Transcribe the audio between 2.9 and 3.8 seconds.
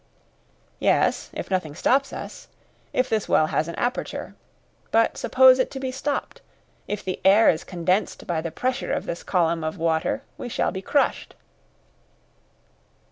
if this well has an